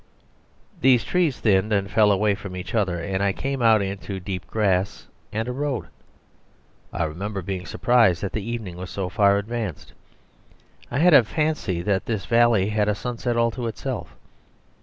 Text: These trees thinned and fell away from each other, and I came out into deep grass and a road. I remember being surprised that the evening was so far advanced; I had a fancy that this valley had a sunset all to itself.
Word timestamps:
These 0.81 1.03
trees 1.03 1.39
thinned 1.39 1.71
and 1.71 1.91
fell 1.91 2.11
away 2.11 2.33
from 2.33 2.55
each 2.55 2.73
other, 2.73 2.97
and 2.99 3.21
I 3.21 3.33
came 3.33 3.61
out 3.61 3.83
into 3.83 4.19
deep 4.19 4.47
grass 4.47 5.05
and 5.31 5.47
a 5.47 5.51
road. 5.51 5.89
I 6.91 7.03
remember 7.03 7.43
being 7.43 7.67
surprised 7.67 8.23
that 8.23 8.33
the 8.33 8.41
evening 8.41 8.77
was 8.77 8.89
so 8.89 9.09
far 9.09 9.37
advanced; 9.37 9.93
I 10.89 10.97
had 10.97 11.13
a 11.13 11.23
fancy 11.23 11.83
that 11.83 12.07
this 12.07 12.25
valley 12.25 12.69
had 12.69 12.89
a 12.89 12.95
sunset 12.95 13.37
all 13.37 13.51
to 13.51 13.67
itself. 13.67 14.15